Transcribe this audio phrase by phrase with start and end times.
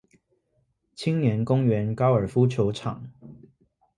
[0.95, 3.07] 青年公園高爾夫球場